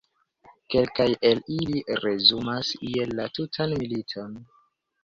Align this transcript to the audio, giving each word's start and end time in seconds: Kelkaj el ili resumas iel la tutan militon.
Kelkaj 0.75 1.07
el 1.31 1.43
ili 1.57 1.83
resumas 2.07 2.73
iel 2.91 3.17
la 3.21 3.31
tutan 3.39 3.79
militon. 3.85 4.37